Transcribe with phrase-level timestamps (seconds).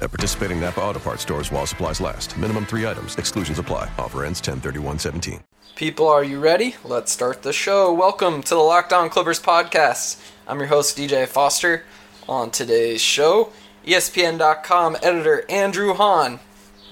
[0.00, 2.36] At participating Napa Auto Parts stores while supplies last.
[2.38, 3.16] Minimum three items.
[3.16, 3.90] Exclusions apply.
[3.98, 4.60] Offer ends 10
[4.98, 5.40] 17
[5.76, 6.74] People, are you ready?
[6.82, 7.92] Let's start the show.
[7.92, 10.20] Welcome to the Locked On Clippers podcast.
[10.46, 11.84] I'm your host, DJ Foster.
[12.28, 13.52] On today's show,
[13.86, 16.40] ESPN.com editor Andrew Han.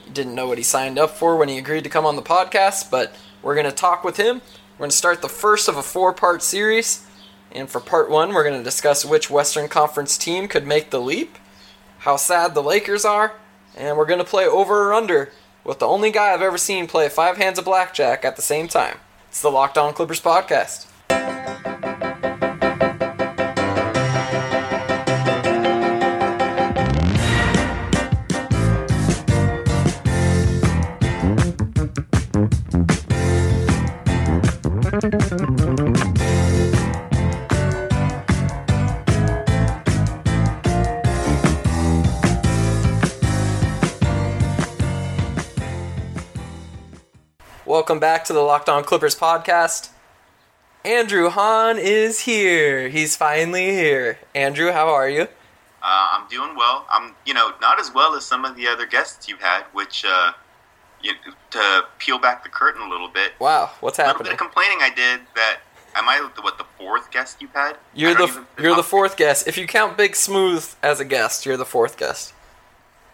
[0.05, 2.23] He didn't know what he signed up for when he agreed to come on the
[2.23, 4.41] podcast, but we're going to talk with him.
[4.75, 7.05] We're going to start the first of a four part series.
[7.51, 11.01] And for part one, we're going to discuss which Western Conference team could make the
[11.01, 11.39] leap,
[12.07, 13.35] how sad the Lakers are,
[13.77, 15.33] and we're going to play over or under
[15.65, 18.69] with the only guy I've ever seen play five hands of blackjack at the same
[18.69, 18.99] time.
[19.29, 20.87] It's the Locked On Clippers podcast.
[47.87, 49.91] Welcome back to the Locked On Clippers podcast.
[50.85, 52.89] Andrew Han is here.
[52.89, 54.19] He's finally here.
[54.35, 55.23] Andrew, how are you?
[55.23, 55.29] Uh,
[55.85, 56.85] I'm doing well.
[56.91, 59.63] I'm, you know, not as well as some of the other guests you've had.
[59.73, 60.33] Which, uh,
[61.01, 61.13] you,
[61.53, 64.15] to peel back the curtain a little bit, Wow, what's happening?
[64.17, 65.59] a little bit of complaining I did that.
[65.95, 67.77] Am I what the fourth guest you've had?
[67.95, 69.47] You're the even- you're the fourth guest.
[69.47, 72.33] If you count Big Smooth as a guest, you're the fourth guest.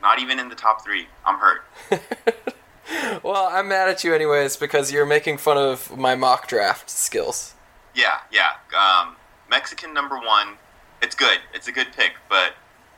[0.00, 1.08] Not even in the top three.
[1.26, 1.62] I'm hurt.
[3.22, 7.54] Well, I'm mad at you anyways because you're making fun of my mock draft skills.
[7.94, 8.52] Yeah, yeah.
[8.76, 9.16] Um,
[9.48, 10.54] Mexican number one.
[11.02, 11.38] It's good.
[11.54, 12.12] It's a good pick.
[12.28, 12.54] But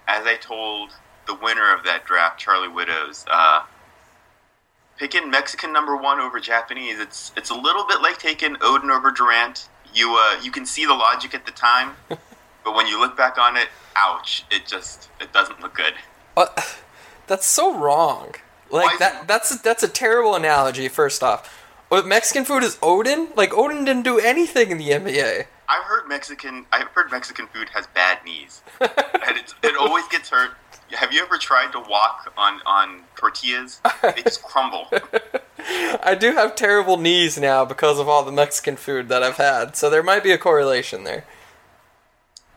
[0.06, 0.90] as I told
[1.26, 3.64] the winner of that draft, Charlie Widows, uh,
[4.98, 9.10] picking Mexican number one over Japanese, it's it's a little bit like taking Oden over
[9.10, 9.68] Durant.
[9.92, 13.38] You uh, you can see the logic at the time, but when you look back
[13.38, 14.44] on it, ouch!
[14.50, 15.94] It just it doesn't look good.
[16.34, 16.78] What?
[17.26, 18.34] That's so wrong.
[18.70, 20.88] Like that that's that's a terrible analogy.
[20.88, 23.36] First off, Mexican food is Oden.
[23.36, 25.46] Like Oden didn't do anything in the NBA.
[25.68, 26.66] I've heard Mexican.
[26.72, 30.52] I've heard Mexican food has bad knees, and it always gets hurt.
[30.92, 33.80] Have you ever tried to walk on on tortillas?
[34.02, 34.88] They just crumble.
[36.02, 39.76] I do have terrible knees now because of all the Mexican food that I've had.
[39.76, 41.24] So there might be a correlation there.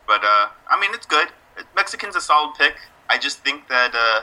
[0.06, 1.28] But uh, I mean, it's good.
[1.74, 2.76] Mexican's a solid pick.
[3.08, 4.22] I just think that uh,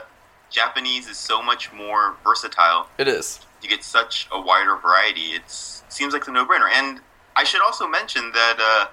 [0.50, 2.88] Japanese is so much more versatile.
[2.98, 3.40] It is.
[3.62, 5.32] You get such a wider variety.
[5.32, 6.70] It seems like the no-brainer.
[6.72, 7.00] And
[7.34, 8.88] I should also mention that uh,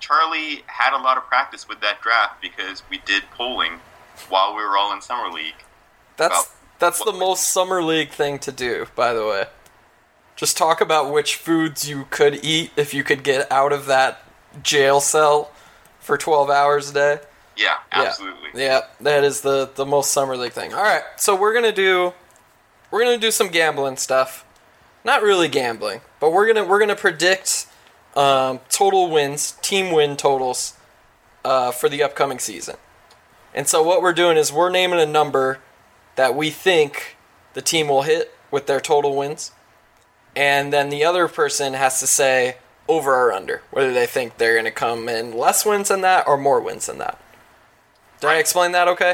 [0.00, 3.80] Charlie had a lot of practice with that draft because we did polling
[4.28, 5.54] while we were all in summer league.
[6.16, 9.46] That's that's the most summer league thing to do, by the way.
[10.36, 14.22] Just talk about which foods you could eat if you could get out of that
[14.62, 15.50] jail cell
[15.98, 17.18] for 12 hours a day.
[17.58, 18.02] Yeah, Yeah.
[18.04, 18.50] absolutely.
[18.62, 20.72] Yeah, that is the the most summer league thing.
[20.72, 22.14] All right, so we're gonna do
[22.90, 24.44] we're gonna do some gambling stuff.
[25.04, 27.66] Not really gambling, but we're gonna we're gonna predict
[28.16, 30.74] um, total wins, team win totals
[31.44, 32.76] uh, for the upcoming season.
[33.54, 35.58] And so what we're doing is we're naming a number
[36.16, 37.16] that we think
[37.54, 39.50] the team will hit with their total wins,
[40.36, 42.56] and then the other person has to say
[42.88, 46.36] over or under whether they think they're gonna come in less wins than that or
[46.36, 47.18] more wins than that.
[48.20, 49.12] Did I explain that okay?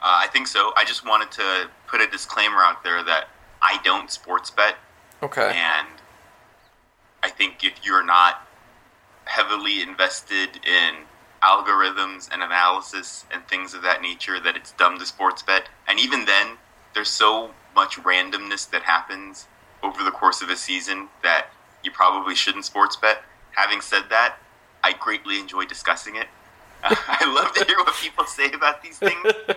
[0.00, 0.72] Uh, I think so.
[0.76, 3.28] I just wanted to put a disclaimer out there that
[3.62, 4.76] I don't sports bet,
[5.22, 5.48] Okay.
[5.54, 5.88] and
[7.22, 8.46] I think if you're not
[9.24, 10.94] heavily invested in
[11.42, 15.68] algorithms and analysis and things of that nature, that it's dumb to sports bet.
[15.88, 16.58] And even then,
[16.94, 19.46] there's so much randomness that happens
[19.82, 21.46] over the course of a season that
[21.82, 23.22] you probably shouldn't sports bet.
[23.56, 24.36] Having said that,
[24.84, 26.26] I greatly enjoy discussing it.
[27.08, 29.14] I love to hear what people say about these things.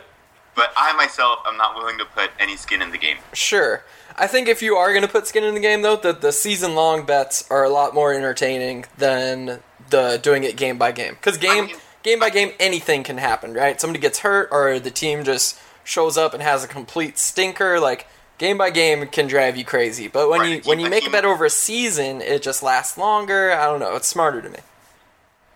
[0.56, 3.16] But I myself am not willing to put any skin in the game.
[3.31, 3.86] Sure.
[4.18, 6.34] I think if you are going to put skin in the game, though, that the
[6.34, 11.14] season long bets are a lot more entertaining than the doing it game by game.
[11.14, 13.80] Because game mean- game by game, anything can happen, right?
[13.80, 17.80] Somebody gets hurt, or the team just shows up and has a complete stinker.
[17.80, 20.10] Like game by game can drive you crazy.
[20.10, 22.98] But when Right, you when you make a bet over a season, it just lasts
[22.98, 23.54] longer.
[23.54, 23.96] I don't know.
[23.96, 24.60] It's smarter to me.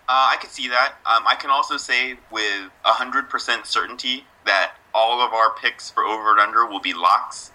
[0.09, 0.95] Uh, I can see that.
[1.05, 6.31] Um, I can also say with 100% certainty that all of our picks for over
[6.31, 7.51] and under will be locks.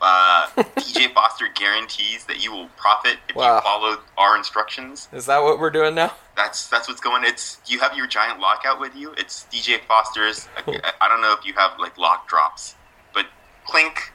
[0.00, 0.46] uh,
[0.76, 3.56] DJ Foster guarantees that you will profit if Wow.
[3.56, 5.08] you follow our instructions.
[5.12, 6.12] Is that what we're doing now?
[6.36, 7.24] That's that's what's going.
[7.24, 9.12] It's you have your giant lockout with you.
[9.18, 10.48] It's DJ Foster's.
[10.66, 12.74] I, I don't know if you have like lock drops,
[13.12, 13.26] but
[13.66, 14.12] clink,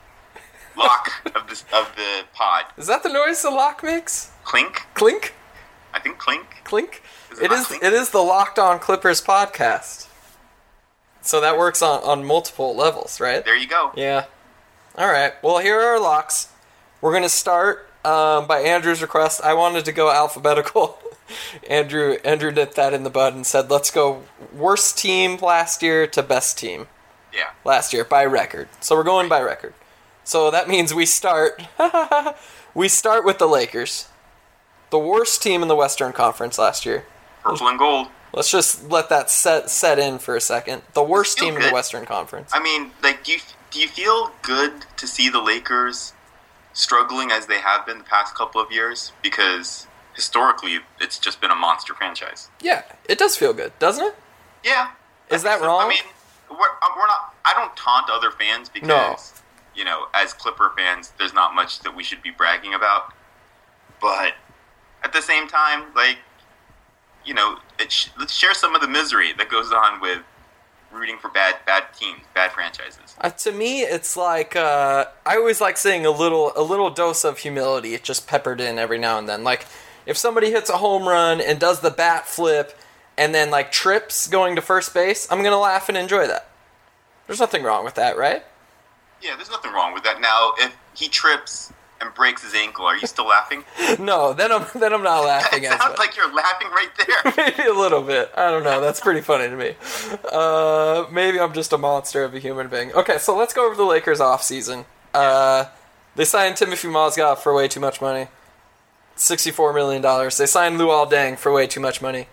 [0.76, 2.66] lock of this of the pod.
[2.78, 4.32] Is that the noise the lock makes?
[4.44, 4.82] Clink.
[4.94, 5.34] Clink?
[5.94, 6.46] I think clink.
[6.64, 7.02] Clink?
[7.32, 7.84] Is it It is clink?
[7.84, 10.08] it is the Locked On Clippers podcast.
[11.22, 13.44] So that works on, on multiple levels, right?
[13.44, 13.92] There you go.
[13.96, 14.26] Yeah.
[14.98, 15.34] All right.
[15.44, 16.50] Well, here are our locks.
[17.02, 19.42] We're gonna start um, by Andrew's request.
[19.44, 20.98] I wanted to go alphabetical.
[21.70, 24.24] Andrew Andrew nipped that in the bud and said, "Let's go
[24.54, 26.88] worst team last year to best team
[27.34, 27.50] Yeah.
[27.66, 29.74] last year by record." So we're going by record.
[30.24, 31.62] So that means we start.
[32.74, 34.08] we start with the Lakers,
[34.90, 37.06] the worst team in the Western Conference last year.
[37.44, 38.08] Purple and gold.
[38.34, 40.82] Let's just let that set set in for a second.
[40.94, 41.70] The worst team in the.
[41.72, 42.52] Western Conference.
[42.54, 43.40] I mean, like, do you
[43.72, 46.14] do you feel good to see the Lakers
[46.74, 49.12] struggling as they have been the past couple of years?
[49.22, 52.50] Because historically, it's just been a monster franchise.
[52.62, 54.16] Yeah, it does feel good, doesn't it?
[54.64, 54.92] Yeah.
[55.30, 55.82] Is that wrong?
[55.86, 56.04] I mean,
[56.50, 57.34] we're, uh, we're not.
[57.46, 59.42] I don't taunt other fans because, No.
[59.76, 63.14] you know, as Clipper fans, there's not much that we should be bragging about.
[64.02, 64.34] But
[65.04, 66.18] at the same time, like,
[67.26, 70.20] you know, it sh- let's share some of the misery that goes on with
[70.92, 73.16] rooting for bad bad teams, bad franchises.
[73.20, 77.24] Uh, to me, it's like uh, I always like saying a little a little dose
[77.24, 77.94] of humility.
[77.94, 79.44] It just peppered in every now and then.
[79.44, 79.66] Like
[80.06, 82.78] if somebody hits a home run and does the bat flip
[83.18, 86.50] and then like trips going to first base, I'm gonna laugh and enjoy that.
[87.28, 88.44] There's nothing wrong with that, right?
[89.22, 90.22] Yeah, there's nothing wrong with that.
[90.22, 93.64] Now, if he trips and breaks his ankle, are you still laughing?
[94.00, 97.34] No, then I'm then I'm not laughing it sounds like you're laughing right there.
[97.38, 98.32] maybe a little bit.
[98.36, 98.80] I don't know.
[98.80, 99.76] That's pretty funny to me.
[100.32, 102.94] Uh, maybe I'm just a monster of a human being.
[102.94, 104.86] Okay, so let's go over the Lakers off season.
[105.14, 105.66] Uh,
[106.16, 108.28] they signed Timofey Mozgov for way too much money.
[109.18, 110.02] $64 million.
[110.02, 112.28] They signed Luol Deng for way too much money.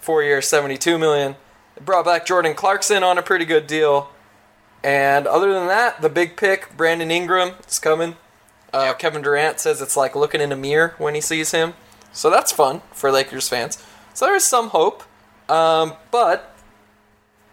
[0.00, 1.36] Four years, 72 million.
[1.76, 4.10] They brought back Jordan Clarkson on a pretty good deal.
[4.82, 8.16] And other than that, the big pick, Brandon Ingram, is coming.
[8.74, 11.74] Uh, Kevin Durant says it's like looking in a mirror when he sees him.
[12.12, 13.82] So that's fun for Lakers fans.
[14.14, 15.02] So there is some hope.
[15.48, 16.54] Um, but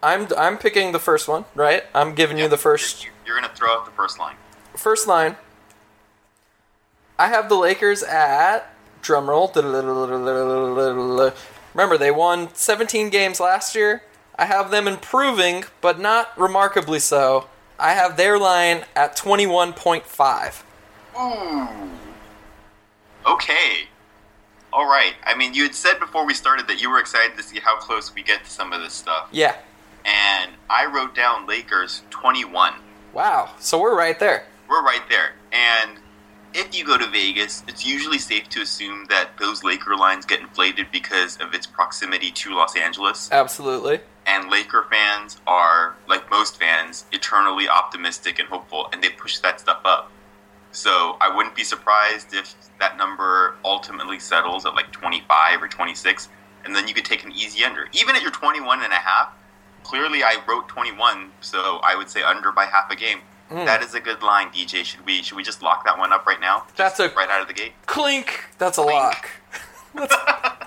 [0.01, 1.83] I'm I'm picking the first one, right?
[1.93, 4.35] I'm giving you the 1st You're, you're gonna throw out the first line.
[4.75, 5.35] first line.
[7.19, 9.53] I have the Lakers at drumroll.
[11.73, 14.03] Remember, they won 17 games last year.
[14.37, 17.47] I have them improving, but not remarkably so.
[17.79, 20.63] I have their line at 21.5.
[21.13, 21.89] Hmm.
[23.25, 23.87] Okay.
[24.73, 25.13] All right.
[25.25, 27.77] I mean, you had said before we started that you were excited to see how
[27.77, 29.27] close we get to some of this stuff.
[29.31, 29.55] Yeah.
[30.05, 32.73] And I wrote down Lakers 21.
[33.13, 33.51] Wow.
[33.59, 34.45] So we're right there.
[34.69, 35.33] We're right there.
[35.51, 35.99] And
[36.53, 40.39] if you go to Vegas, it's usually safe to assume that those Laker lines get
[40.39, 43.29] inflated because of its proximity to Los Angeles.
[43.31, 43.99] Absolutely.
[44.25, 49.59] And Laker fans are, like most fans, eternally optimistic and hopeful, and they push that
[49.59, 50.11] stuff up.
[50.71, 56.29] So I wouldn't be surprised if that number ultimately settles at like 25 or 26,
[56.65, 57.87] and then you could take an easy under.
[57.93, 59.29] Even at your 21 and a half,
[59.83, 63.19] clearly I wrote 21, so I would say under by half a game.
[63.49, 63.65] Hmm.
[63.65, 64.85] That is a good line, DJ.
[64.85, 66.63] Should we should we just lock that one up right now?
[66.77, 67.73] That's a- right out of the gate.
[67.85, 68.45] Clink.
[68.57, 68.95] That's a Clink.
[68.97, 69.29] lock.
[69.93, 70.15] that's,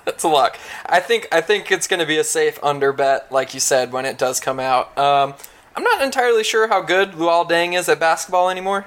[0.04, 0.58] that's a lock.
[0.84, 3.90] I think I think it's going to be a safe under bet, like you said,
[3.90, 4.96] when it does come out.
[4.98, 5.32] Um,
[5.74, 8.84] I'm not entirely sure how good Luol Deng is at basketball anymore.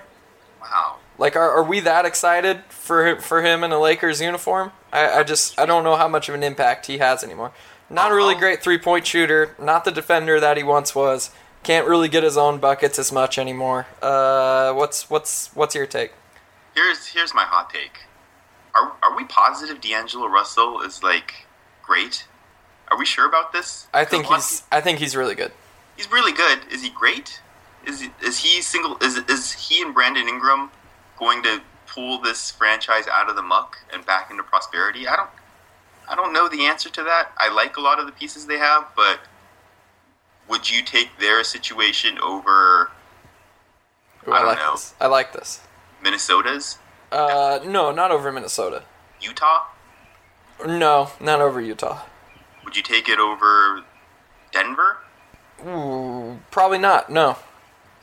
[0.61, 0.97] Wow.
[1.17, 4.71] Like, are, are we that excited for for him in a Lakers uniform?
[4.91, 7.51] I, I just I don't know how much of an impact he has anymore.
[7.89, 9.55] Not a really great three point shooter.
[9.59, 11.31] Not the defender that he once was.
[11.63, 13.87] Can't really get his own buckets as much anymore.
[14.01, 16.13] Uh, what's what's what's your take?
[16.75, 18.01] Here's here's my hot take.
[18.75, 21.47] Are are we positive D'Angelo Russell is like
[21.81, 22.27] great?
[22.89, 23.87] Are we sure about this?
[23.93, 25.51] I think he's I think he's really good.
[25.95, 26.59] he's really good.
[26.71, 27.41] Is he great?
[27.85, 28.97] Is he, is he single?
[29.01, 30.69] Is is he and Brandon Ingram
[31.17, 35.07] going to pull this franchise out of the muck and back into prosperity?
[35.07, 35.29] I don't.
[36.09, 37.31] I don't know the answer to that.
[37.37, 39.19] I like a lot of the pieces they have, but
[40.47, 42.91] would you take their situation over
[44.25, 44.71] Ooh, I don't like know.
[44.71, 44.93] this.
[45.01, 45.59] I like this.
[46.01, 46.77] Minnesota's,
[47.11, 48.83] Uh, no, not over Minnesota.
[49.19, 49.65] Utah?
[50.65, 52.03] No, not over Utah.
[52.63, 53.83] Would you take it over
[54.53, 54.97] Denver?
[55.65, 57.09] Ooh, probably not.
[57.09, 57.35] No.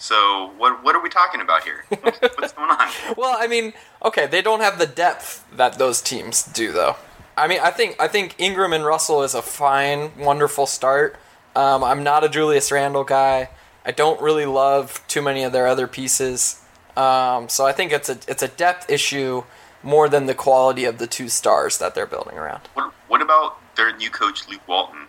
[0.05, 1.87] So what what are we talking about here?
[2.03, 2.89] What's, what's going on?
[3.17, 3.73] Well, I mean,
[4.05, 6.97] okay, they don't have the depth that those teams do, though.
[7.39, 11.17] I mean, I think I think Ingram and Russell is a fine, wonderful start.
[11.57, 13.49] Um, I'm not a Julius Randle guy.
[13.87, 16.61] I don't really love too many of their other pieces.
[16.99, 19.45] Um, so I think it's a it's a depth issue
[19.83, 22.69] more than the quality of the two stars that they're building around.
[22.75, 25.07] What What about their new coach Luke Walton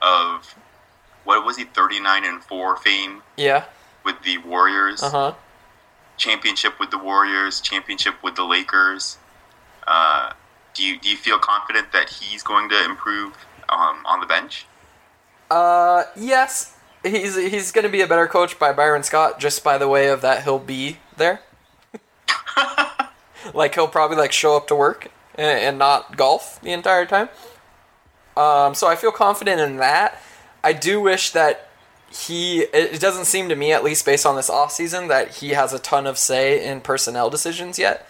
[0.00, 0.54] of
[1.24, 3.64] what was he thirty nine and four fame Yeah.
[4.04, 5.34] With the Warriors, Uh huh.
[6.16, 9.18] championship with the Warriors, championship with the Lakers.
[9.86, 10.32] Uh,
[10.74, 13.34] do you do you feel confident that he's going to improve
[13.68, 14.66] um, on the bench?
[15.50, 19.76] Uh, yes, he's he's going to be a better coach by Byron Scott just by
[19.78, 21.40] the way of that he'll be there.
[23.54, 27.28] like he'll probably like show up to work and, and not golf the entire time.
[28.36, 30.20] Um, so I feel confident in that.
[30.64, 31.68] I do wish that
[32.12, 32.60] he.
[32.60, 35.72] It doesn't seem to me, at least based on this off season, that he has
[35.72, 38.08] a ton of say in personnel decisions yet.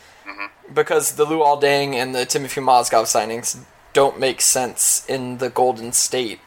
[0.72, 3.58] Because the Luol Deng and the Timofey Mozgov signings
[3.92, 6.40] don't make sense in the Golden State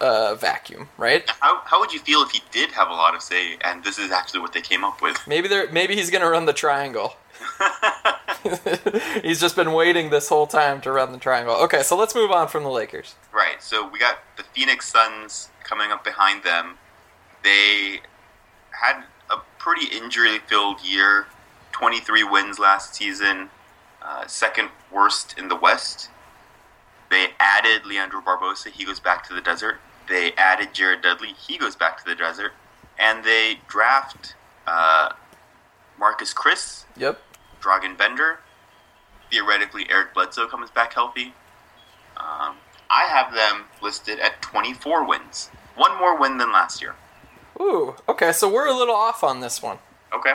[0.00, 1.28] uh, vacuum, right?
[1.40, 3.98] How, how would you feel if he did have a lot of say and this
[3.98, 5.16] is actually what they came up with?
[5.26, 7.14] Maybe they're maybe he's gonna run the triangle.
[9.22, 11.54] he's just been waiting this whole time to run the triangle.
[11.56, 13.14] Okay, so let's move on from the Lakers.
[13.32, 13.62] Right.
[13.62, 16.78] So we got the Phoenix Suns coming up behind them.
[17.42, 18.00] They
[18.70, 21.26] had a pretty injury-filled year.
[21.72, 23.48] 23 wins last season,
[24.02, 26.10] uh, second worst in the West.
[27.10, 28.68] They added Leandro Barbosa.
[28.68, 29.80] He goes back to the desert.
[30.08, 31.32] They added Jared Dudley.
[31.32, 32.52] He goes back to the desert.
[32.98, 34.34] And they draft
[34.66, 35.10] uh,
[36.00, 37.20] Marquese Chriss, Yep.
[37.60, 38.40] Dragan Bender.
[39.30, 41.34] Theoretically, Eric Bledsoe comes back healthy.
[42.18, 42.56] Um,
[42.90, 45.50] I have them listed at 24 wins.
[45.74, 46.94] One more win than last year.
[47.62, 47.94] Ooh.
[48.08, 49.78] Okay, so we're a little off on this one.
[50.12, 50.34] Okay.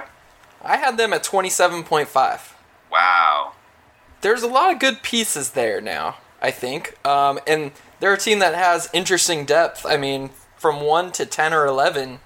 [0.63, 2.55] I had them at twenty-seven point five.
[2.89, 3.51] Wow.
[4.22, 6.17] There's a lot of good pieces there now.
[6.39, 9.86] I think, um, and they're a team that has interesting depth.
[9.86, 12.19] I mean, from one to ten or eleven,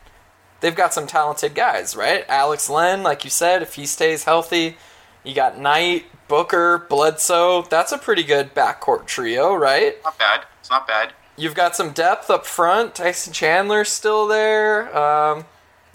[0.60, 2.26] they've got some talented guys, right?
[2.28, 4.76] Alex Len, like you said, if he stays healthy,
[5.24, 7.64] you got Knight, Booker, Bledsoe.
[7.64, 9.96] That's a pretty good backcourt trio, right?
[10.04, 10.46] Not bad.
[10.60, 11.14] It's not bad.
[11.42, 12.94] You've got some depth up front.
[12.94, 14.96] Tyson Chandler's still there.
[14.96, 15.46] Um,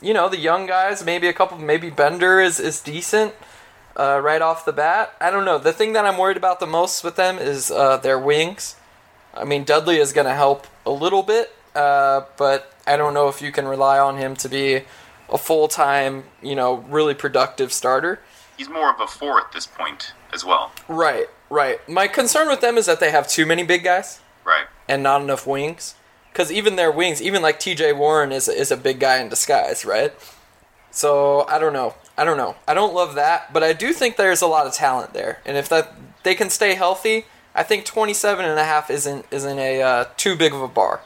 [0.03, 3.33] you know, the young guys, maybe a couple, maybe Bender is, is decent
[3.97, 5.15] uh, right off the bat.
[5.21, 5.57] I don't know.
[5.57, 8.75] The thing that I'm worried about the most with them is uh, their wings.
[9.35, 13.29] I mean, Dudley is going to help a little bit, uh, but I don't know
[13.29, 14.83] if you can rely on him to be
[15.31, 18.19] a full time, you know, really productive starter.
[18.57, 20.73] He's more of a four at this point as well.
[20.89, 21.89] Right, right.
[21.89, 24.19] My concern with them is that they have too many big guys.
[24.45, 24.67] Right.
[24.89, 25.95] And not enough wings.
[26.33, 27.95] Because even their wings, even like T.J.
[27.95, 30.13] Warren is is a big guy in disguise, right?
[30.91, 31.95] So I don't know.
[32.19, 32.57] I don't know.
[32.67, 35.57] I don't love that, but I do think there's a lot of talent there, and
[35.57, 39.83] if that they can stay healthy, I think 27 and a half isn't isn't a
[39.83, 41.01] uh, too big of a bar.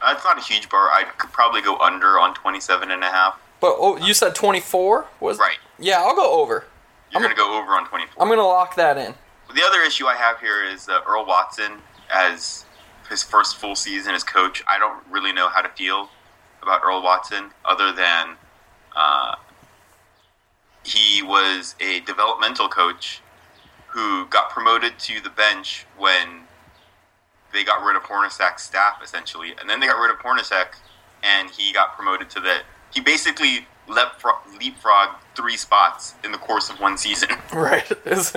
[0.00, 0.88] That's not a huge bar.
[0.88, 3.38] I could probably go under on 27 and a half.
[3.60, 5.58] But oh, you said 24 was Right.
[5.78, 6.64] Yeah, I'll go over.
[7.12, 8.22] You're going to go over on 24.
[8.22, 9.14] I'm gonna lock that in.
[9.54, 11.78] The other issue I have here is uh, Earl Watson
[12.12, 12.64] as
[13.10, 14.62] his first full season as coach.
[14.66, 16.08] I don't really know how to feel
[16.62, 18.36] about Earl Watson other than
[18.96, 19.34] uh,
[20.84, 23.20] he was a developmental coach
[23.88, 26.42] who got promoted to the bench when
[27.52, 30.76] they got rid of Hornacek's staff essentially, and then they got rid of Hornacek,
[31.22, 32.58] and he got promoted to the.
[32.94, 37.30] He basically leapfrog, leapfrogged three spots in the course of one season.
[37.52, 37.90] Right?
[38.06, 38.36] Is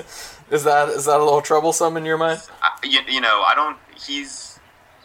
[0.50, 2.42] is that is that a little troublesome in your mind?
[2.64, 3.78] I, you, you know, I don't.
[3.96, 4.53] He's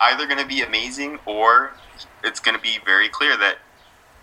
[0.01, 1.73] either going to be amazing or
[2.25, 3.59] it's going to be very clear that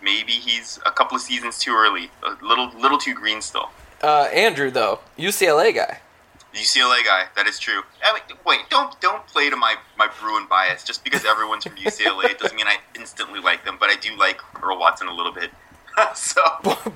[0.01, 3.69] maybe he's a couple of seasons too early, a little little too green still.
[4.01, 5.99] Uh, Andrew though, UCLA guy.
[6.53, 7.81] UCLA guy, that is true.
[8.03, 10.83] I mean, wait, don't don't play to my my Bruin bias.
[10.83, 14.17] Just because everyone's from UCLA it doesn't mean I instantly like them, but I do
[14.17, 15.51] like Earl Watson a little bit.
[16.15, 16.41] so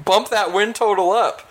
[0.06, 1.42] Bump that win total up.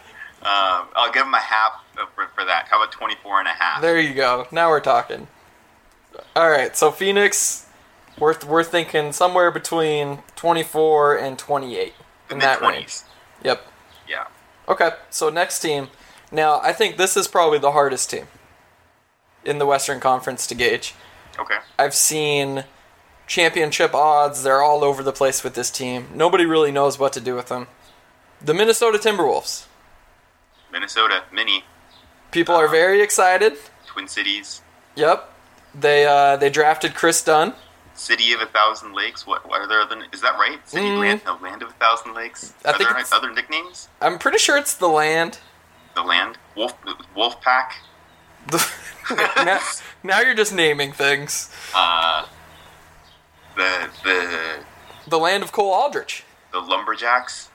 [0.42, 1.82] um, I'll give him a half
[2.14, 2.68] for, for that.
[2.70, 3.80] How about 24 and a half?
[3.80, 4.46] There you go.
[4.52, 5.26] Now we're talking.
[6.36, 7.66] All right, so Phoenix,
[8.18, 11.94] we're we're thinking somewhere between 24 and 28
[12.28, 12.72] The in that mid-20s.
[12.74, 12.94] range.
[13.44, 13.66] Yep.
[14.08, 14.26] Yeah.
[14.68, 15.88] Okay, so next team.
[16.30, 18.26] Now, I think this is probably the hardest team
[19.44, 20.94] in the Western Conference to gauge.
[21.38, 21.56] Okay.
[21.78, 22.64] I've seen
[23.26, 26.08] championship odds, they're all over the place with this team.
[26.14, 27.66] Nobody really knows what to do with them.
[28.40, 29.66] The Minnesota Timberwolves.
[30.72, 31.64] Minnesota, mini,
[32.30, 33.54] People are um, very excited.
[33.86, 34.60] Twin Cities,
[34.96, 35.32] Yep.
[35.74, 37.54] They uh, they drafted Kris Dunn.
[37.94, 39.26] City of a Thousand Lakes.
[39.26, 39.96] What, what are there other?
[40.12, 40.58] Is that right?
[40.68, 41.00] City Mm.
[41.00, 42.54] land, no, land of a Thousand Lakes.
[42.64, 43.88] I are think there other nicknames?
[44.00, 45.38] I'm pretty sure it's the land.
[45.96, 46.74] The land, Wolf,
[47.16, 47.78] Wolf Pack,
[49.44, 49.58] now,
[50.04, 51.50] now you're just naming things.
[51.74, 52.26] uh,
[53.56, 54.58] the the
[55.08, 56.22] The land of Cole Aldrich.
[56.52, 57.48] the Lumberjacks.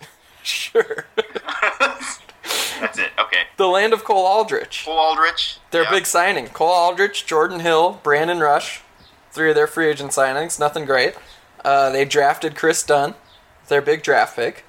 [0.44, 1.06] Sure.
[2.82, 3.10] That's it.
[3.18, 3.44] Okay.
[3.56, 4.82] the land of Cole Aldrich.
[4.84, 5.58] Cole Aldrich.
[5.70, 5.90] Their yeah.
[5.90, 8.82] big signing: Cole Aldrich, Jordan Hill, Brandon Rush.
[9.30, 10.60] Three of their free agent signings.
[10.60, 11.14] Nothing great.
[11.64, 13.14] Uh, they drafted Kris Dunn,
[13.68, 14.64] their big draft pick.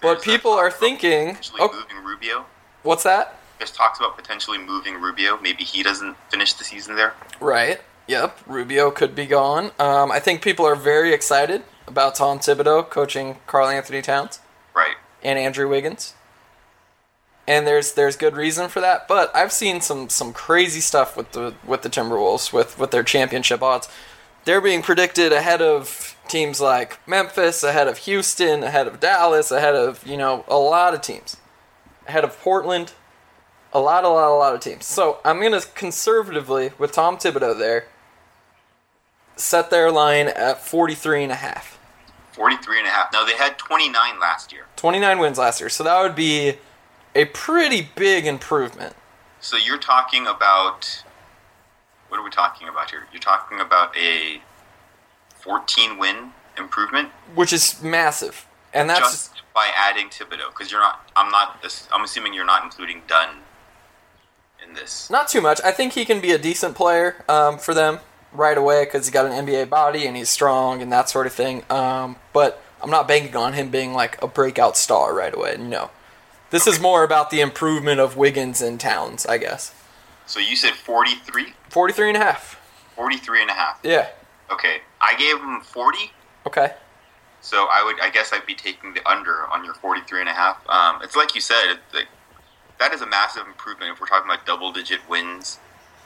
[0.00, 2.46] But There's, uh, people are thinking, potentially oh, moving Rubio.
[2.84, 3.38] what's that?
[3.58, 5.38] There's talks about potentially moving Rubio.
[5.40, 7.14] Maybe he doesn't finish the season there.
[7.40, 7.80] Right.
[8.06, 8.38] Yep.
[8.46, 9.72] Rubio could be gone.
[9.80, 14.38] Um, I think people are very excited about Tom Thibodeau coaching Karl-Anthony Towns
[14.74, 14.94] Right.
[15.22, 16.14] and Andrew Wiggins.
[17.48, 21.32] And there's there's good reason for that, but I've seen some some crazy stuff with
[21.32, 23.88] the with the Timberwolves with with their championship odds.
[24.44, 29.74] They're being predicted ahead of teams like Memphis, ahead of Houston, ahead of Dallas, ahead
[29.74, 31.36] of, you know, a lot of teams.
[32.06, 32.92] Ahead of Portland,
[33.72, 34.86] a lot, a lot, a lot of teams.
[34.86, 37.88] So I'm going to conservatively, with Tom Thibodeau there,
[39.36, 41.78] set their line at 43 and a half.
[42.32, 43.12] 43 and a half.
[43.12, 44.66] Now, they had 29 last year.
[44.76, 45.68] 29 wins last year.
[45.68, 46.58] So that would be
[47.14, 48.94] a pretty big improvement.
[49.40, 51.04] So you're talking about.
[52.08, 53.06] What are we talking about here?
[53.12, 54.40] You're talking about a
[55.40, 58.46] 14 win improvement which is massive.
[58.72, 60.50] And that's just by adding Thibodeau.
[60.50, 61.10] Because you're not.
[61.16, 61.64] I'm not.
[61.92, 63.36] I'm assuming you're not including Dunn
[64.66, 65.08] in this.
[65.10, 65.60] not too much.
[65.64, 68.00] I think he can be a decent player um, for them
[68.32, 71.32] right away because he's got an NBA body and he's strong and that sort of
[71.32, 71.64] thing.
[71.70, 75.56] Um, but I'm not banking on him being like a breakout star right away.
[75.58, 75.90] No.
[76.50, 79.74] This is more about the improvement of Wiggins and Towns, I guess.
[80.26, 81.52] So you said 43?
[81.68, 82.60] 43 and a half.
[82.96, 83.80] 43 and a half.
[83.82, 84.08] Yeah.
[84.50, 84.78] Okay.
[85.00, 86.10] I gave him 40.
[86.46, 86.72] Okay.
[87.40, 90.32] So I would, I guess, I'd be taking the under on your 43 and a
[90.32, 90.66] half.
[90.68, 92.08] Um, it's like you said, like,
[92.78, 95.58] that is a massive improvement if we're talking about double-digit wins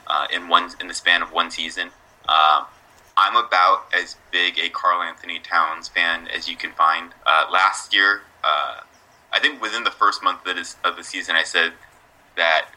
[0.07, 1.89] uh, in one in the span of one season.
[2.27, 2.65] Um,
[3.15, 7.13] I'm about as big a Karl-Anthony Towns fan as you can find.
[7.25, 8.81] Uh, last year, uh,
[9.33, 11.73] I think within the first month that is of the season, I said
[12.35, 12.67] that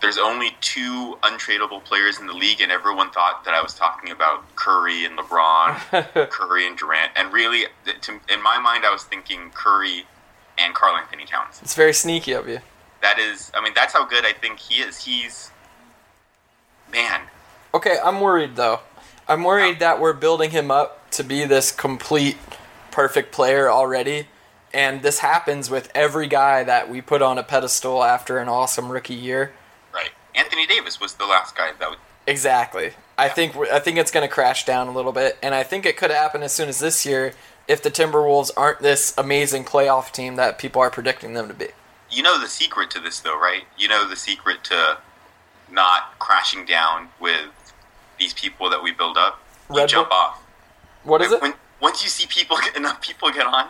[0.00, 4.10] there's only two untradeable players in the league, and everyone thought that I was talking
[4.10, 7.12] about Curry and LeBron, Curry and Durant.
[7.16, 7.66] And really,
[8.00, 10.04] to, in my mind, I was thinking Curry
[10.58, 11.60] and Karl-Anthony Towns.
[11.62, 12.60] It's very sneaky of you.
[13.00, 15.04] That is, I mean, that's how good I think he is.
[15.04, 15.50] He's,
[16.92, 17.22] man,
[17.74, 18.80] Okay, I'm worried though.
[19.26, 22.36] I'm worried that we're building him up to be this complete
[22.90, 24.26] perfect player already.
[24.74, 28.90] And this happens with every guy that we put on a pedestal after an awesome
[28.90, 29.52] rookie year.
[29.92, 30.10] right.
[30.34, 31.98] Anthony Davis was the last guy that would.
[32.26, 32.92] Exactly.
[33.18, 35.84] I think I think it's going to crash down a little bit, and I think
[35.84, 37.34] it could happen as soon as this year
[37.68, 41.68] if the Timberwolves aren't this amazing playoff team that people are predicting them to be.
[42.10, 43.64] You know the secret to this, though, right?
[43.78, 44.98] You know the secret to
[45.70, 47.48] not crashing down with
[48.18, 49.40] these people that we build up.
[49.68, 50.18] Red jump Bull?
[50.18, 50.42] off.
[51.04, 51.42] What is it?
[51.42, 53.68] When once you see people enough people get on,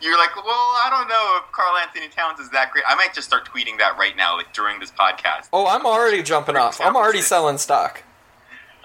[0.00, 2.84] you're like, well, I don't know if Karl-Anthony Towns is that great.
[2.88, 5.48] I might just start tweeting that right now, like during this podcast.
[5.52, 6.80] Oh, I'm already jumping off.
[6.80, 8.02] I'm already selling stock.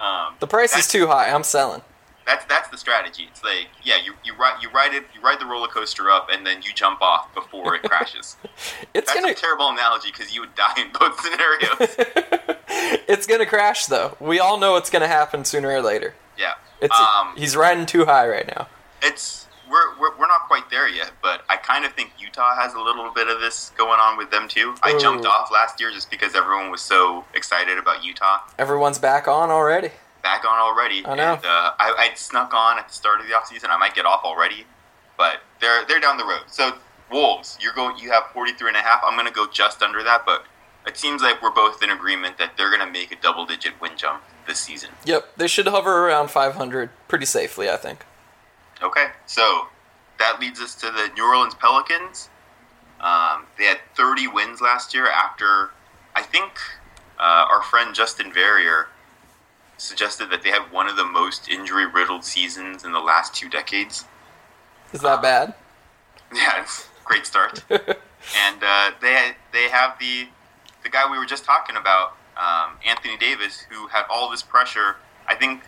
[0.00, 1.30] Um, The price is too high.
[1.30, 1.82] I'm selling.
[2.26, 3.28] that's that's the strategy.
[3.30, 6.28] It's like, yeah, you you ride you ride it you ride the roller coaster up,
[6.30, 8.36] and then you jump off before it crashes.
[8.94, 11.96] It's That's gonna a terrible analogy because you would die in both scenarios.
[13.08, 14.16] it's gonna crash though.
[14.20, 16.14] We all know it's gonna happen sooner or later.
[16.38, 18.68] yeah, It's um, he's riding too high right now.
[19.02, 22.74] it's we're, we're we're not quite there yet, but I kind of think Utah has
[22.74, 24.74] a little bit of this going on with them too.
[24.82, 25.00] I Ooh.
[25.00, 28.40] jumped off last year just because everyone was so excited about Utah.
[28.58, 29.90] Everyone's back on already.
[30.22, 31.04] back on already.
[31.06, 31.34] I know.
[31.34, 33.70] And, uh, I, I snuck on at the start of the offseason.
[33.70, 34.66] I might get off already,
[35.16, 36.44] but they're they're down the road.
[36.46, 36.72] So
[37.10, 37.98] Wolves, you're going.
[37.98, 39.00] You have 43 and a half.
[39.04, 40.44] I'm going to go just under that, but
[40.86, 43.92] it seems like we're both in agreement that they're going to make a double-digit win
[43.96, 44.90] jump this season.
[45.04, 48.04] Yep, they should hover around 500 pretty safely, I think.
[48.80, 49.66] Okay, so
[50.18, 52.30] that leads us to the New Orleans Pelicans.
[53.00, 55.70] Um, they had 30 wins last year after,
[56.14, 56.52] I think,
[57.18, 58.88] uh, our friend Justin Verrier
[59.78, 64.06] suggested that they had one of the most injury-riddled seasons in the last two decades.
[64.92, 65.54] Is that bad?
[66.34, 67.62] Yeah, it's a great start.
[67.70, 70.26] and uh, they they have the
[70.82, 74.96] the guy we were just talking about, um, Anthony Davis, who had all this pressure.
[75.28, 75.62] I think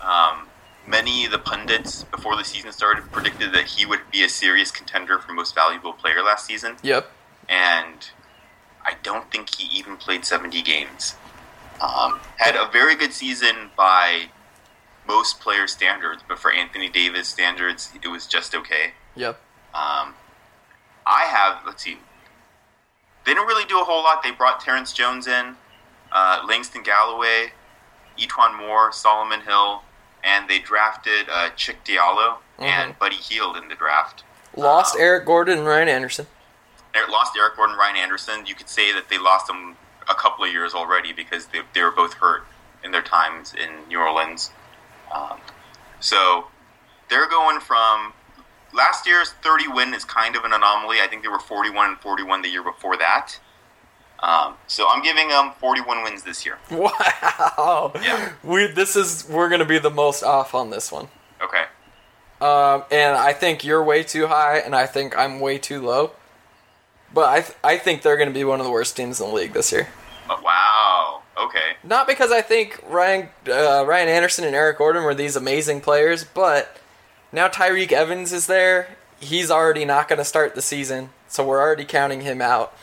[0.00, 0.48] um,
[0.86, 4.70] many of the pundits before the season started predicted that he would be a serious
[4.70, 7.10] contender for most valuable player last season, Yep.
[7.48, 8.10] and
[8.84, 11.14] I don't think he even played 70 games.
[11.80, 14.26] Um, had a very good season by
[15.06, 18.92] most player standards, but for Anthony Davis standards, it was just okay.
[19.16, 19.36] Yep.
[19.74, 20.14] Um,
[21.06, 21.98] I have, let's see,
[23.24, 24.22] they didn't really do a whole lot.
[24.22, 25.56] They brought Terrence Jones in,
[26.12, 27.52] uh, Langston Galloway,
[28.18, 29.82] E'Twaun Moore, Solomon Hill,
[30.24, 34.24] and they drafted uh, Cheick Diallo and Buddy Hield in the draft.
[34.56, 36.26] Lost Um, Eric Gordon and Ryan Anderson.
[37.08, 38.44] Lost Eric Gordon, Ryan Anderson.
[38.46, 39.76] You could say that they lost them
[40.08, 42.44] a couple of years already because they, they were both hurt
[42.84, 44.50] in their times in New Orleans.
[45.14, 45.38] Um,
[46.00, 46.48] so
[47.08, 48.12] they're going from
[48.74, 50.98] last year's 30 win is kind of an anomaly.
[51.02, 53.38] I think they were 41 and 41 the year before that.
[54.22, 56.58] Um, so I'm giving them 41 wins this year.
[56.70, 57.92] Wow.
[57.96, 58.32] Yeah.
[58.44, 61.08] We this is we're gonna be the most off on this one.
[61.42, 61.64] Okay.
[62.40, 66.12] Um, and I think you're way too high, and I think I'm way too low.
[67.14, 69.34] But I th- I think they're gonna be one of the worst teams in the
[69.34, 69.88] league this year.
[70.30, 71.22] Oh, wow.
[71.46, 71.76] Okay.
[71.82, 76.24] Not because I think Ryan uh, Ryan Anderson and Eric Gordon were these amazing players,
[76.24, 76.76] but
[77.32, 78.96] now Tyreke Evans is there.
[79.20, 82.76] He's already not going to start the season, so we're already counting him out.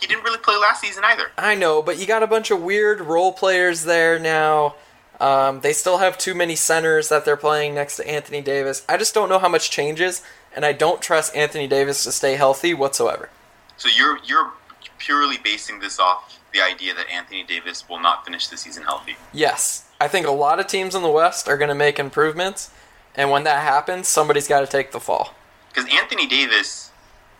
[0.00, 1.30] He didn't really play last season either.
[1.36, 4.76] I know, but you got a bunch of weird role players there now.
[5.20, 8.84] Um, they still have too many centers that they're playing next to Anthony Davis.
[8.88, 10.22] I just don't know how much changes,
[10.54, 13.28] and I don't trust Anthony Davis to stay healthy whatsoever.
[13.76, 14.52] So you're you're
[14.98, 19.16] purely basing this off the idea that Anthony Davis will not finish the season healthy.
[19.32, 22.70] Yes, I think a lot of teams in the West are going to make improvements,
[23.14, 25.34] and when that happens, somebody's got to take the fall.
[25.68, 26.90] Because Anthony Davis,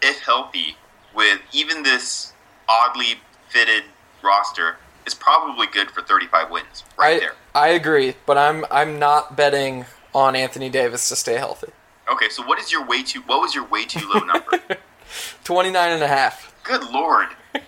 [0.02, 0.76] if healthy,
[1.14, 2.32] with even this
[2.68, 3.14] oddly
[3.48, 3.84] fitted
[4.22, 4.76] roster,
[5.06, 7.32] is probably good for 35 wins right I there.
[7.54, 11.72] I agree, but I'm I'm not betting on Anthony Davis to stay healthy.
[12.10, 13.20] Okay, so what is your way too?
[13.22, 14.58] What was your way too low number?
[15.44, 16.54] 29 and a half.
[16.64, 17.28] good lord,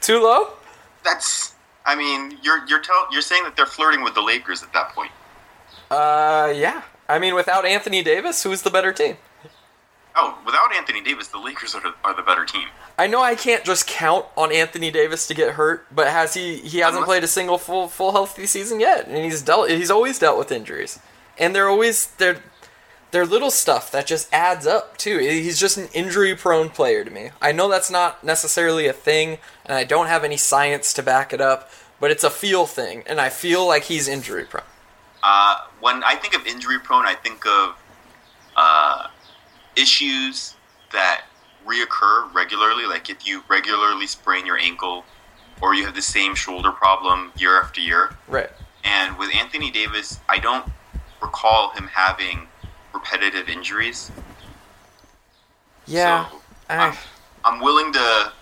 [0.00, 0.50] Too low?
[1.04, 1.54] that's.
[1.86, 4.90] I mean, you're you're tell, you're saying that they're flirting with the Lakers at that
[4.90, 5.10] point.
[5.90, 6.82] Uh yeah.
[7.08, 9.16] I mean without Anthony Davis, who's the better team?
[10.16, 12.68] Oh, without Anthony Davis, the Lakers are the, are the better team.
[12.96, 16.56] I know I can't just count on Anthony Davis to get hurt, but has he
[16.58, 19.90] he hasn't Unless- played a single full full healthy season yet and he's dealt he's
[19.90, 21.00] always dealt with injuries.
[21.36, 22.36] And they're always they're
[23.10, 25.18] they're little stuff that just adds up too.
[25.18, 27.30] He's just an injury prone player to me.
[27.42, 31.32] I know that's not necessarily a thing and I don't have any science to back
[31.32, 34.62] it up, but it's a feel thing and I feel like he's injury prone.
[35.24, 37.74] Uh, when I think of injury prone, I think of
[38.56, 39.08] uh,
[39.76, 40.54] issues
[40.92, 41.24] that
[41.66, 42.86] reoccur regularly.
[42.86, 45.04] Like if you regularly sprain your ankle,
[45.60, 48.16] or you have the same shoulder problem year after year.
[48.28, 48.50] Right.
[48.82, 50.66] And with Anthony Davis, I don't
[51.22, 52.48] recall him having
[52.92, 54.10] repetitive injuries.
[55.86, 56.28] Yeah.
[56.28, 56.94] So, I- I'm,
[57.44, 58.32] I'm willing to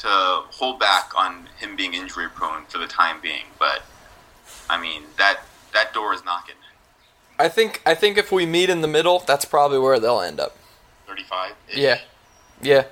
[0.00, 3.82] to hold back on him being injury prone for the time being, but
[4.70, 5.40] I mean that
[5.74, 6.54] that door is knocking.
[7.38, 10.40] I think I think if we meet in the middle, that's probably where they'll end
[10.40, 10.56] up.
[11.06, 11.52] 35?
[11.74, 12.00] Yeah.
[12.60, 12.84] Yeah.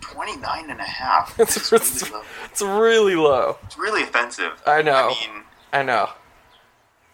[0.00, 1.38] 29 and a half.
[1.40, 2.22] It's, It's really, low.
[2.50, 3.58] it's really low.
[3.64, 4.60] It's really offensive.
[4.66, 5.06] I know.
[5.06, 6.10] I mean, I know.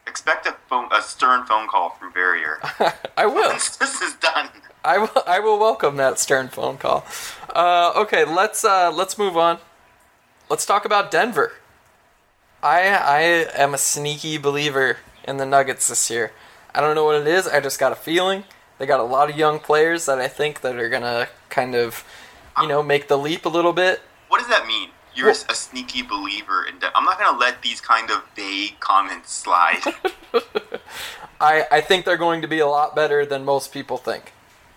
[0.07, 2.59] expect a phone, a stern phone call from Verrier.
[3.16, 3.48] I will.
[3.50, 4.48] Once this is done.
[4.85, 5.22] I will.
[5.26, 7.05] I will welcome that stern phone call.
[7.55, 9.59] Uh, okay, let's uh, let's move on.
[10.48, 11.53] Let's talk about Denver.
[12.62, 13.20] I I
[13.55, 14.96] am a sneaky believer
[15.30, 16.32] in the Nuggets this year.
[16.74, 17.46] I don't know what it is.
[17.48, 18.44] I just got a feeling
[18.78, 22.02] they got a lot of young players that I think that are gonna kind of,
[22.60, 24.00] you know, make the leap a little bit.
[24.28, 24.90] What does that mean?
[25.14, 26.78] You're Well- a sneaky believer in.
[26.78, 29.82] De- I'm not going to let these kind of vague comments slide.
[31.40, 34.32] I I think they're going to be a lot better than most people think.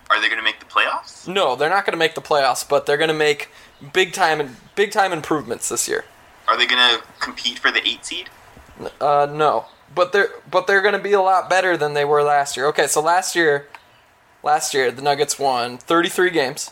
[0.10, 1.28] Are they going to make the playoffs?
[1.28, 3.50] No, they're not going to make the playoffs, but they're going to make
[3.94, 6.04] big time and big time improvements this year.
[6.48, 8.30] Are they going to compete for the eight seed?
[9.00, 12.24] Uh, no, but they're but they're going to be a lot better than they were
[12.24, 12.68] last year.
[12.68, 13.68] Okay, so last year,
[14.42, 16.72] last year the Nuggets won 33 games.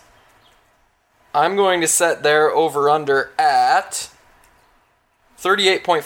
[1.34, 4.10] I'm going to set their over under at
[5.40, 6.04] 38.5.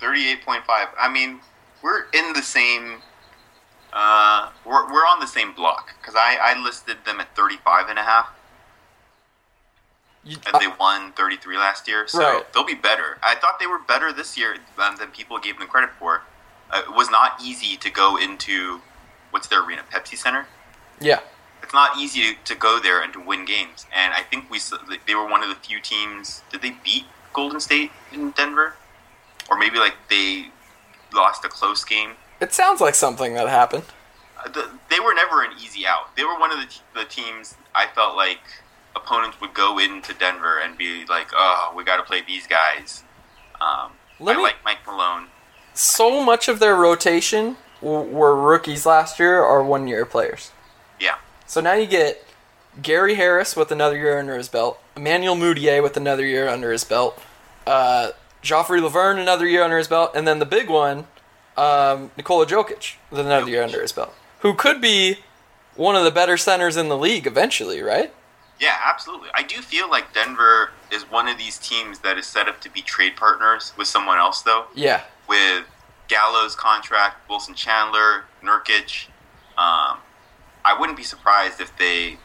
[0.00, 0.62] 38.5.
[0.98, 1.40] I mean,
[1.82, 3.02] we're in the same.
[3.92, 7.98] Uh, we're, we're on the same block because I, I listed them at 35 and
[7.98, 8.28] a half.
[10.24, 12.52] You- And they won 33 last year, so Right.
[12.52, 13.18] they'll be better.
[13.22, 16.22] I thought they were better this year um, than people gave them credit for.
[16.70, 18.80] Uh, it was not easy to go into
[19.30, 20.46] what's their arena, Pepsi Center.
[21.00, 21.20] yeah,
[21.62, 23.86] It's not easy to go there and to win games.
[23.92, 24.60] And I think we
[25.06, 26.42] they were one of the few teams.
[26.50, 28.76] Did they beat Golden State in Denver,
[29.50, 30.50] or maybe like they
[31.12, 32.16] lost a close game?
[32.40, 33.84] it sounds like something that happened.
[34.38, 36.14] Uh, the, they were never an easy out.
[36.16, 38.40] They were one of the, t- the teams I felt like
[38.96, 43.02] opponents would go into Denver and be like, "Oh, we got to play these guys."
[43.60, 45.28] Um, Let I me- like Mike Malone.
[45.74, 50.52] So much of their rotation w- were rookies last year or one year players.
[51.00, 52.24] Yeah, So now you get
[52.80, 56.84] Gary Harris with another year under his belt, Emmanuel Mudiay with another year under his
[56.84, 57.20] belt,
[57.66, 58.10] uh,
[58.42, 61.06] Joffrey Lauvergne another year under his belt, and then the big one,
[61.56, 65.18] um, Nikola Jokic with another year under his belt, who could be
[65.74, 68.12] one of the better centers in the league eventually, right?
[68.60, 69.28] Yeah, absolutely.
[69.34, 72.70] I do feel like Denver is one of these teams that is set up to
[72.70, 74.66] be trade partners with someone else, though.
[74.74, 75.02] Yeah.
[75.28, 75.64] With
[76.08, 79.08] Gallo's contract, Wilson Chandler, Nurkic.
[79.58, 79.98] Um,
[80.64, 82.18] I wouldn't be surprised if they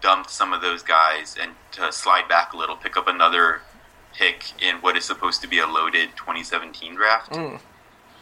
[0.00, 3.62] dumped some of those guys and to slide back a little, pick up another
[4.14, 7.32] pick in what is supposed to be a loaded 2017 draft.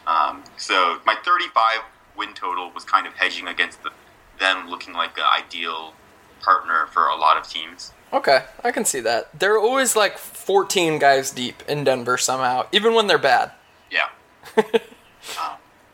[0.07, 1.81] Um, so my 35
[2.17, 3.91] win total was kind of hedging against the,
[4.39, 5.93] them looking like an ideal
[6.41, 7.91] partner for a lot of teams.
[8.13, 9.37] Okay, I can see that.
[9.37, 13.51] They're always like 14 guys deep in Denver somehow, even when they're bad.
[13.91, 14.07] Yeah.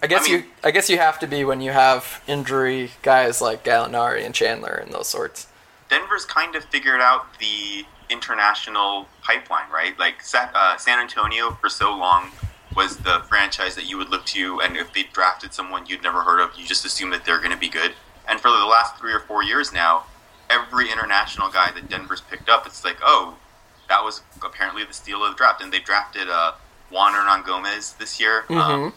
[0.02, 2.92] I guess I mean- you I guess you have to be when you have injury
[3.02, 5.48] guys like Gallinari and Chandler and those sorts.
[5.90, 9.98] Denver's kind of figured out the international pipeline, right?
[9.98, 12.32] Like uh, San Antonio for so long
[12.76, 16.22] was the franchise that you would look to, and if they drafted someone you'd never
[16.22, 17.94] heard of, you just assume that they're going to be good.
[18.28, 20.06] And for the last three or four years now,
[20.54, 23.38] every international guy that Denver's picked up, it's like, oh,
[23.89, 25.62] that was apparently the steal of the draft.
[25.62, 26.54] And they drafted uh,
[26.89, 28.94] Juan Hernangomez this year, um,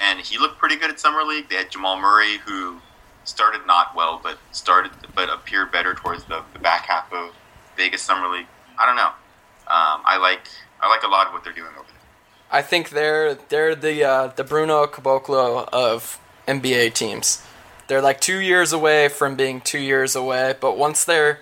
[0.00, 1.48] and he looked pretty good at summer league.
[1.48, 2.80] They had Jamal Murray, who
[3.24, 7.32] started not well, but started but appeared better towards the, the back half of
[7.76, 8.46] Vegas summer league.
[8.78, 9.12] I don't know.
[9.68, 10.48] Um, I like
[10.80, 12.00] I like a lot of what they're doing over there.
[12.50, 17.45] I think they're they're the uh, the Bruno Caboclo of NBA teams.
[17.88, 21.40] They're like two years away from being two years away, but once they're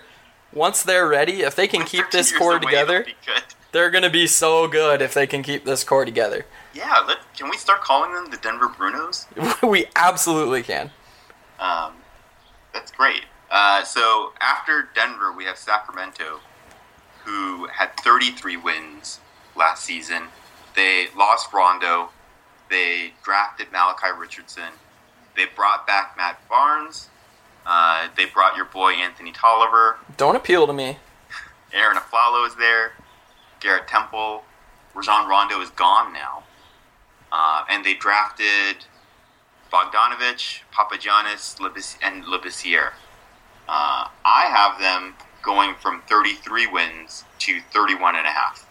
[0.53, 3.43] once they're ready, if they can Once keep this core away, together, they'll be good.
[3.71, 6.45] they're gonna be so good if they can keep this core together.
[6.73, 9.25] Yeah, let, can we start calling them the Denver Brunos?
[9.69, 10.91] we absolutely can.
[11.59, 11.93] Um,
[12.73, 13.23] that's great.
[13.49, 16.39] Uh, so after Denver, we have Sacramento,
[17.23, 19.19] who had 33 wins
[19.55, 20.23] last season.
[20.75, 22.09] They lost Rondo.
[22.69, 24.73] They drafted Malachi Richardson.
[25.35, 27.09] They brought back Matt Barnes.
[27.65, 29.97] Uh, they brought your boy Anthony Tolliver.
[30.17, 30.97] Don't appeal to me.
[31.73, 32.93] Arron Afflalo is there.
[33.59, 34.43] Garrett Temple.
[34.93, 36.43] Rajon Rondo is gone now.
[37.31, 38.85] Uh, and they drafted
[39.71, 41.59] Bogdanovich, Papagiannis,
[42.01, 42.91] and Labissiere.
[43.67, 48.67] Uh, I have them going from 33 wins to 31 and a half.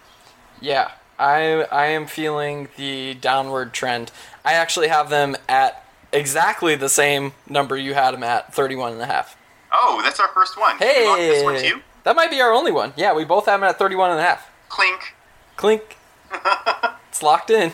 [0.61, 4.13] Yeah, I I am feeling the downward trend.
[4.45, 5.84] I actually have them at
[6.15, 9.37] exactly the same number you had them at, 31 and a half.
[9.73, 10.77] Oh, that's our first one.
[10.81, 11.81] You want this one Hey, too?
[12.05, 12.93] that might be our only one.
[12.97, 14.49] Yeah, we both have them at 31 and a half.
[14.69, 15.15] Clink.
[15.57, 15.97] Clink.
[17.09, 17.73] it's locked in.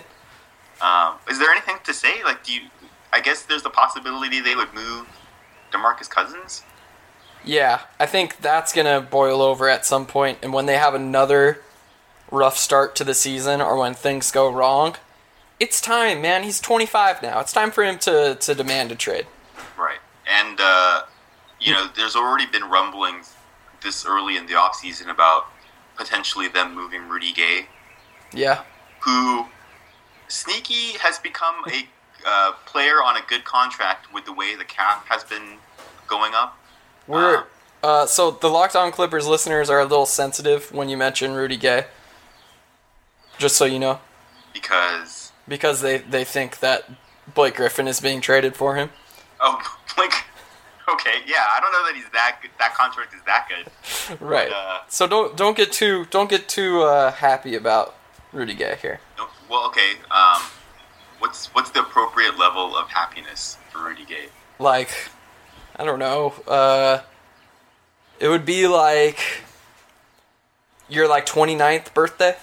[0.80, 2.22] Um, is there anything to say?
[2.24, 2.60] Like, do you?
[3.12, 5.06] I guess there's the possibility they would move
[5.72, 6.62] DeMarcus Cousins.
[7.44, 11.60] Yeah, I think that's gonna boil over at some point, and when they have another
[12.30, 14.96] rough start to the season, or when things go wrong,
[15.60, 16.42] it's time, man.
[16.42, 17.38] He's 25 now.
[17.40, 19.26] It's time for him to to demand a trade.
[19.78, 19.98] Right.
[20.26, 21.02] And, uh,
[21.60, 23.34] you know, there's already been rumblings
[23.82, 25.46] this early in the offseason about
[25.96, 27.66] potentially them moving Rudy Gay,
[28.32, 28.62] Yeah,
[29.00, 29.46] who
[30.28, 31.86] sneaky has become a
[32.26, 35.58] uh, player on a good contract with the way the cap has been
[36.06, 36.56] going up.
[37.06, 37.44] we're
[37.82, 41.56] uh, so the Locked On Clippers listeners are a little sensitive when you mention Rudy
[41.56, 41.86] Gay.
[43.38, 44.00] Just so you know,
[44.52, 45.19] Because,
[45.50, 46.88] because they they think that
[47.34, 48.88] Blake Griffin is being traded for him.
[49.40, 49.60] oh,
[49.98, 50.14] like,
[50.88, 52.52] okay, yeah, I don't know that he's that good.
[52.58, 53.70] That contract is that good.
[54.20, 54.50] Right.
[54.50, 57.94] uh, so don't don't get too don't get too uh, happy about
[58.32, 59.00] Rudy Gay here.
[59.48, 60.40] Well, okay, um,
[61.18, 64.28] what's what's the appropriate level of happiness for Rudy Gay?
[64.58, 64.90] like
[65.76, 66.34] I don't know.
[66.46, 67.00] Uh,
[68.20, 69.18] it would be like
[70.88, 72.36] your like 29th birthday.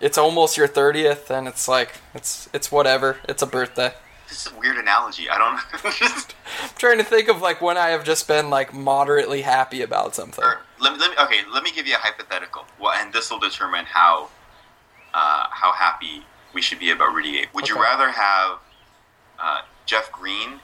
[0.00, 3.18] It's almost your 30th and it's like it's it's whatever.
[3.28, 3.94] It's a birthday.
[4.28, 5.28] This is a weird analogy.
[5.30, 5.60] I don't.
[6.62, 10.14] I'm trying to think of like when I have just been like moderately happy about
[10.14, 10.42] something.
[10.44, 11.40] or, let me, let me okay.
[11.52, 12.66] Let me give you a hypothetical.
[12.80, 14.28] Well, and this will determine how
[15.14, 17.46] uh, how happy we should be about Rudy Gay.
[17.54, 18.58] Would you rather have
[19.38, 20.60] uh, Jeff Green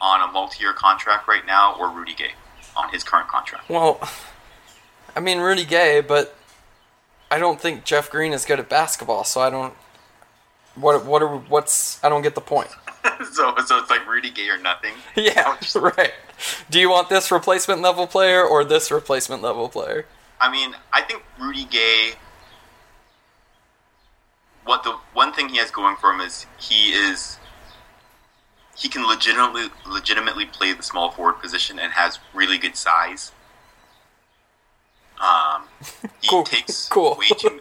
[0.00, 2.32] on a multi-year contract right now, or Rudy Gay
[2.76, 3.68] on his current contract?
[3.70, 4.00] Well,
[5.14, 6.36] I mean Rudy Gay, but
[7.32, 9.72] I don't think Jeff Green is good at basketball, so I don't.
[10.74, 12.68] What what are what's I don't get the point.
[13.32, 14.92] so so it's like Rudy Gay or nothing.
[15.16, 16.12] Yeah, right.
[16.68, 20.04] Do you want this replacement level player or this replacement level player?
[20.42, 22.12] I mean, I think Rudy Gay.
[24.66, 27.38] What the one thing he has going for him is he is
[28.76, 33.32] he can legitimately legitimately play the small forward position and has really good size.
[35.18, 35.62] Um,
[36.20, 36.44] he Cool.
[36.44, 37.16] takes Cool.
[37.18, 37.60] way too.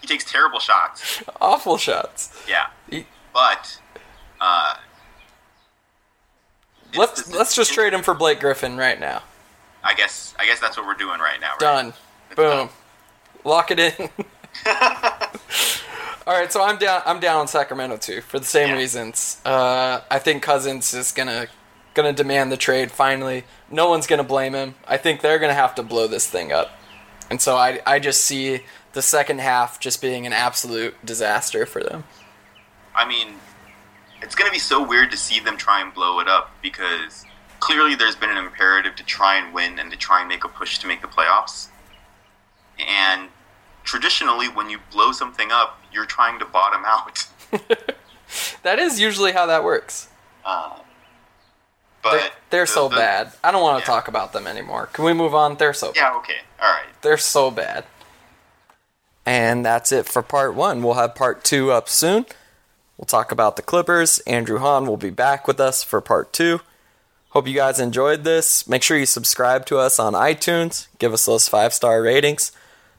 [0.00, 1.22] He takes terrible shots.
[1.40, 2.30] Awful shots.
[2.48, 3.78] Yeah, He- but
[4.40, 4.74] uh,
[6.94, 9.22] Let's let's just trade him for Blake Griffin right now.
[9.84, 11.50] I guess I guess that's what we're doing right now.
[11.52, 11.60] Right?
[11.60, 11.92] Done.
[12.36, 12.68] Boom.
[13.44, 13.92] Lock it in.
[16.26, 17.02] All right, so I'm down.
[17.06, 18.76] I'm down on Sacramento too for the same Yeah.
[18.76, 19.40] reasons.
[19.44, 21.46] Uh, I think Cousins is gonna
[21.94, 23.44] gonna demand the trade finally.
[23.70, 24.74] No one's gonna blame him.
[24.88, 26.70] I think they're gonna have to blow this thing up,
[27.30, 28.60] and so I I just see
[28.92, 32.04] the second half just being an absolute disaster for them.
[32.94, 33.34] I mean,
[34.22, 37.26] it's going to be so weird to see them try and blow it up because
[37.60, 40.48] clearly there's been an imperative to try and win and to try and make a
[40.48, 41.68] push to make the playoffs.
[42.78, 43.28] And
[43.84, 47.26] traditionally, when you blow something up, you're trying to bottom out.
[48.62, 50.08] That is usually how that works.
[50.44, 50.80] Um,
[52.10, 53.32] But They're, they're the- so the- bad.
[53.44, 53.94] I don't want to Yeah.
[53.96, 54.86] talk about them anymore.
[54.92, 55.56] Can we move on?
[55.56, 55.96] They're so bad.
[55.96, 56.38] Yeah, okay.
[56.62, 56.84] All right.
[57.02, 57.84] They're so bad.
[59.24, 60.82] And that's it for part one.
[60.82, 62.26] We'll have part two up soon.
[62.96, 64.20] We'll talk about the Clippers.
[64.20, 66.60] Andrew Han will be back with us for part two.
[67.30, 68.66] Hope you guys enjoyed this.
[68.68, 70.86] Make sure you subscribe to us on iTunes.
[70.98, 72.52] Give us those five star ratings.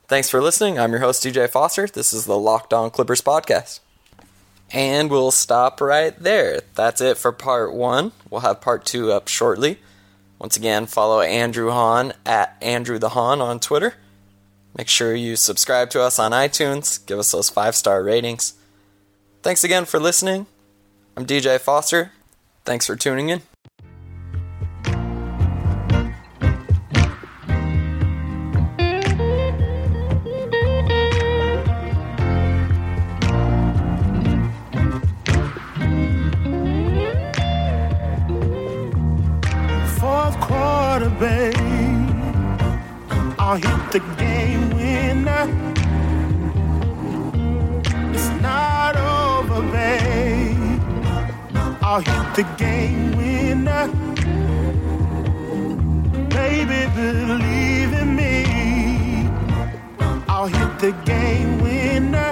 [0.08, 0.78] Thanks for listening.
[0.78, 1.88] I'm your host, DJ Foster.
[1.88, 3.80] This is the Locked On Clippers podcast.
[4.72, 6.62] And we'll stop right there.
[6.76, 8.12] That's it for part one.
[8.30, 9.80] We'll have part two up shortly.
[10.40, 13.96] Once again, follow Andrew Han at Andrew the Han on Twitter.
[14.78, 17.04] Make sure you subscribe to us on iTunes.
[17.06, 18.54] Give us those five star ratings.
[19.42, 20.46] Thanks again for listening.
[21.16, 22.12] I'm DJ Foster.
[22.66, 23.42] Thanks for tuning in.
[40.48, 41.56] Quarter, babe.
[43.38, 45.44] I'll hit the game winner.
[48.14, 50.82] It's not over, babe.
[51.82, 53.86] I'll hit the game winner.
[56.40, 58.34] Baby, believe in me.
[60.30, 62.32] I'll hit the game winner.